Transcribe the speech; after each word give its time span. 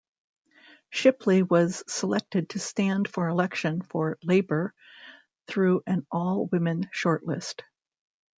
Shipley 0.89 1.43
was 1.43 1.83
selected 1.87 2.49
to 2.49 2.59
stand 2.59 3.07
for 3.07 3.27
election 3.27 3.83
for 3.83 4.17
Labour 4.23 4.73
through 5.45 5.83
an 5.85 6.07
all-women 6.11 6.89
shortlist. 6.91 7.61